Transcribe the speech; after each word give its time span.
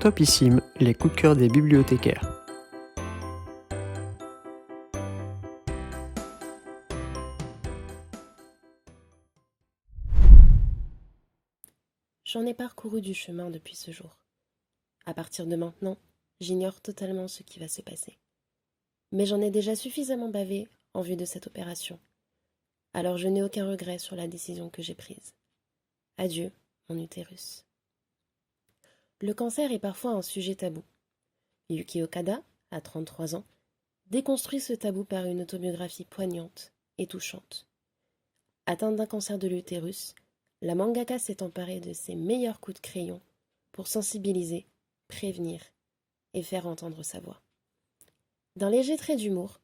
Topissime, 0.00 0.62
les 0.78 0.94
coups 0.94 1.12
de 1.16 1.20
cœur 1.20 1.34
des 1.34 1.48
bibliothécaires. 1.48 2.22
J'en 12.24 12.46
ai 12.46 12.54
parcouru 12.54 13.00
du 13.00 13.12
chemin 13.12 13.50
depuis 13.50 13.74
ce 13.74 13.90
jour. 13.90 14.16
À 15.04 15.14
partir 15.14 15.46
de 15.46 15.56
maintenant, 15.56 15.98
j'ignore 16.40 16.80
totalement 16.80 17.26
ce 17.26 17.42
qui 17.42 17.58
va 17.58 17.66
se 17.66 17.82
passer. 17.82 18.18
Mais 19.10 19.26
j'en 19.26 19.40
ai 19.40 19.50
déjà 19.50 19.74
suffisamment 19.74 20.28
bavé 20.28 20.68
en 20.94 21.02
vue 21.02 21.16
de 21.16 21.24
cette 21.24 21.48
opération. 21.48 21.98
Alors 22.94 23.18
je 23.18 23.26
n'ai 23.26 23.42
aucun 23.42 23.68
regret 23.68 23.98
sur 23.98 24.14
la 24.14 24.28
décision 24.28 24.70
que 24.70 24.80
j'ai 24.80 24.94
prise. 24.94 25.34
Adieu, 26.18 26.52
mon 26.88 27.02
utérus. 27.02 27.67
Le 29.20 29.34
cancer 29.34 29.72
est 29.72 29.80
parfois 29.80 30.12
un 30.12 30.22
sujet 30.22 30.54
tabou. 30.54 30.84
Yuki 31.70 32.02
Okada, 32.02 32.40
à 32.70 32.80
33 32.80 33.34
ans, 33.34 33.44
déconstruit 34.10 34.60
ce 34.60 34.72
tabou 34.72 35.04
par 35.04 35.24
une 35.24 35.42
autobiographie 35.42 36.04
poignante 36.04 36.72
et 36.98 37.08
touchante. 37.08 37.66
Atteinte 38.66 38.94
d'un 38.94 39.06
cancer 39.06 39.36
de 39.36 39.48
l'utérus, 39.48 40.14
la 40.62 40.76
mangaka 40.76 41.18
s'est 41.18 41.42
emparée 41.42 41.80
de 41.80 41.92
ses 41.92 42.14
meilleurs 42.14 42.60
coups 42.60 42.76
de 42.80 42.86
crayon 42.86 43.20
pour 43.72 43.88
sensibiliser, 43.88 44.66
prévenir 45.08 45.62
et 46.32 46.44
faire 46.44 46.68
entendre 46.68 47.02
sa 47.02 47.18
voix. 47.18 47.42
D'un 48.54 48.70
léger 48.70 48.96
trait 48.96 49.16
d'humour, 49.16 49.58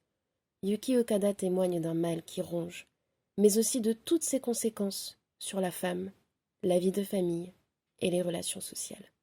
Yuki 0.65 0.97
Okada 0.97 1.33
témoigne 1.33 1.81
d'un 1.81 1.95
mal 1.95 2.25
qui 2.25 2.41
ronge, 2.41 2.89
mais 3.39 3.59
aussi 3.59 3.81
de 3.81 3.93
toutes 3.93 4.25
ses 4.25 4.41
conséquences 4.41 5.17
sur 5.39 5.61
la 5.61 5.71
femme, 5.71 6.11
la 6.65 6.81
vie 6.81 6.93
de 6.93 7.05
famille 7.05 7.53
et 8.01 8.11
les 8.11 8.23
relations 8.23 8.61
sociales. 8.61 9.14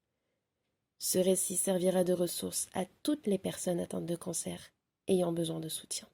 Ce 1.03 1.17
récit 1.17 1.57
servira 1.57 2.03
de 2.03 2.13
ressource 2.13 2.67
à 2.75 2.83
toutes 3.01 3.25
les 3.25 3.39
personnes 3.39 3.79
atteintes 3.79 4.05
de 4.05 4.15
cancer 4.15 4.59
ayant 5.07 5.31
besoin 5.31 5.59
de 5.59 5.67
soutien. 5.67 6.07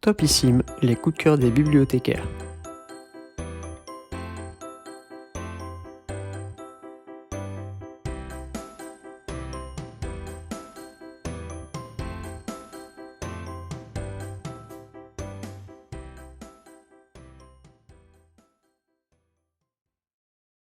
Topissime, 0.00 0.64
les 0.82 0.96
coups 0.96 1.16
de 1.16 1.22
cœur 1.22 1.38
des 1.38 1.52
bibliothécaires. 1.52 2.26